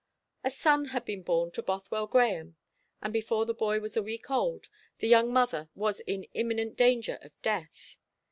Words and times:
A 0.43 0.49
son 0.49 0.85
had 0.85 1.05
been 1.05 1.21
born 1.21 1.51
to 1.51 1.61
Bothwell 1.61 2.07
Grahame; 2.07 2.55
and 3.03 3.13
before 3.13 3.45
the 3.45 3.53
boy 3.53 3.79
was 3.79 3.95
a 3.95 4.01
week 4.01 4.31
old 4.31 4.67
the 4.97 5.07
young 5.07 5.31
mother 5.31 5.69
was 5.75 5.99
in 5.99 6.23
imminent 6.33 6.75
danger 6.75 7.19
of 7.21 7.39
death. 7.43 7.99